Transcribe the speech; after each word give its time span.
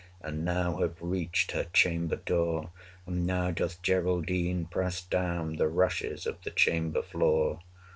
And 0.19 0.43
now 0.43 0.77
have 0.77 0.95
reached 0.99 1.51
her 1.51 1.67
chamber 1.73 2.15
door; 2.15 2.71
And 3.05 3.27
now 3.27 3.51
doth 3.51 3.83
Geraldine 3.83 4.65
press 4.65 4.99
down 5.03 5.57
The 5.57 5.67
rushes 5.67 6.25
of 6.25 6.41
the 6.41 6.49
chamber 6.49 7.03
floor. 7.03 7.59